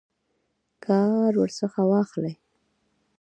[0.85, 2.33] کار ورڅخه واخلي.